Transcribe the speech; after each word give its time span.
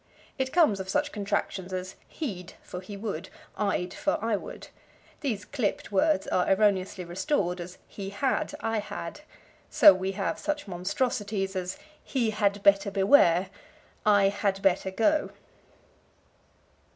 It 0.39 0.51
comes 0.51 0.79
of 0.79 0.89
such 0.89 1.11
contractions 1.11 1.71
as 1.71 1.93
he'd 2.07 2.55
for 2.63 2.81
he 2.81 2.97
would, 2.97 3.29
I'd 3.55 3.93
for 3.93 4.17
I 4.19 4.35
would. 4.35 4.69
These 5.19 5.45
clipped 5.45 5.91
words 5.91 6.25
are 6.29 6.49
erroneously 6.51 7.05
restored 7.05 7.61
as 7.61 7.77
"he 7.87 8.09
had," 8.09 8.55
"I 8.61 8.79
had." 8.79 9.21
So 9.69 9.93
we 9.93 10.13
have 10.13 10.39
such 10.39 10.67
monstrosities 10.67 11.55
as 11.55 11.77
"He 12.03 12.31
had 12.31 12.63
better 12.63 12.89
beware," 12.89 13.51
"I 14.03 14.29
had 14.29 14.63
better 14.63 14.89
go." 14.89 15.33